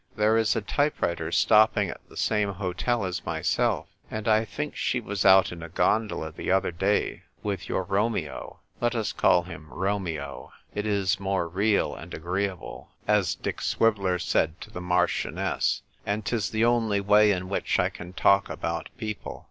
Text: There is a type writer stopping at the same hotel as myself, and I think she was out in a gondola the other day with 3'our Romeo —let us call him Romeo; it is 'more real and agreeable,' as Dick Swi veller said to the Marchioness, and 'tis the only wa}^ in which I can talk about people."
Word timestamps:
There 0.15 0.35
is 0.35 0.55
a 0.55 0.61
type 0.61 0.99
writer 0.99 1.31
stopping 1.31 1.91
at 1.91 2.01
the 2.09 2.17
same 2.17 2.53
hotel 2.53 3.05
as 3.05 3.23
myself, 3.23 3.85
and 4.09 4.27
I 4.27 4.45
think 4.45 4.75
she 4.75 4.99
was 4.99 5.25
out 5.27 5.51
in 5.51 5.61
a 5.61 5.69
gondola 5.69 6.31
the 6.31 6.49
other 6.51 6.71
day 6.71 7.21
with 7.43 7.65
3'our 7.67 7.87
Romeo 7.87 8.61
—let 8.81 8.95
us 8.95 9.13
call 9.13 9.43
him 9.43 9.71
Romeo; 9.71 10.53
it 10.73 10.87
is 10.87 11.19
'more 11.19 11.47
real 11.47 11.93
and 11.93 12.15
agreeable,' 12.15 12.89
as 13.07 13.35
Dick 13.35 13.57
Swi 13.57 13.93
veller 13.95 14.17
said 14.19 14.59
to 14.61 14.71
the 14.71 14.81
Marchioness, 14.81 15.83
and 16.03 16.25
'tis 16.25 16.49
the 16.49 16.65
only 16.65 16.99
wa}^ 16.99 17.29
in 17.31 17.47
which 17.47 17.77
I 17.77 17.89
can 17.89 18.13
talk 18.13 18.49
about 18.49 18.89
people." 18.97 19.39